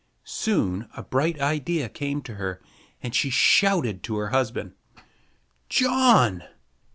[0.25, 2.59] Soon a bright idea came to her,
[3.03, 4.73] and she shouted to her husband:
[5.69, 6.43] "John!